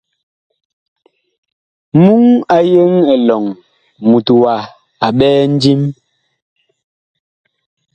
Muŋ 2.03 2.23
a 2.55 2.57
yeŋ 2.71 2.91
elɔŋ 3.13 3.43
mut 4.09 4.27
wa 4.41 4.55
a 5.05 5.07
ɓɛɛ 5.17 5.41
ndim. 5.53 5.81